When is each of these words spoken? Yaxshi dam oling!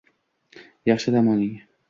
Yaxshi 0.91 1.13
dam 1.17 1.31
oling! 1.35 1.55